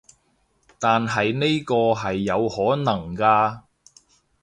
[0.79, 3.61] 但係呢個係有可能㗎